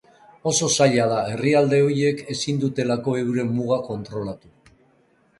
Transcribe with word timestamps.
Oso 0.51 0.67
zaila 0.75 1.03
da, 1.09 1.17
herrialde 1.33 1.81
horiek 1.87 2.23
ezin 2.35 2.61
dutelako 2.63 3.13
euren 3.19 3.51
muga 3.59 3.77
kontrolatu. 3.91 4.51